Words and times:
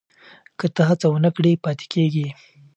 که 0.59 0.65
ته 0.75 0.81
هڅه 0.89 1.05
ونه 1.09 1.29
کړې 1.35 1.61
پاتې 1.63 1.85
کېږې. 1.93 2.27